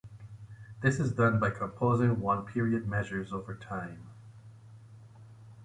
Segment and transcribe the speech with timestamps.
[0.81, 4.09] This is done by composing one-period measures over time.